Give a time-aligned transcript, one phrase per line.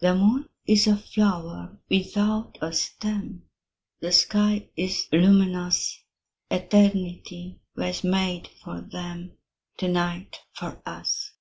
[0.00, 3.44] The moon is a flower without a stem,
[4.00, 6.02] The sky is luminous;
[6.50, 9.36] Eternity was made for them,
[9.76, 11.34] To night for us.